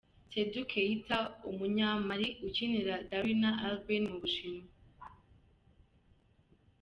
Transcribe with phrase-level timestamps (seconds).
[0.31, 1.19] Seydou Keita,
[1.49, 4.65] umunyamali ukinira Dalian Aerbin mu Bushinwa.